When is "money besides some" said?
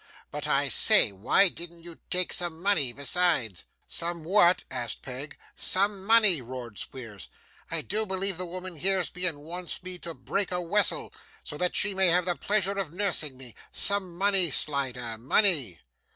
2.59-4.23